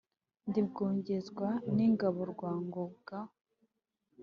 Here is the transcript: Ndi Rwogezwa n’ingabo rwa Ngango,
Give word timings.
Ndi 0.47 0.59
Rwogezwa 0.67 1.47
n’ingabo 1.75 2.21
rwa 2.31 2.51
Ngango, 2.65 3.17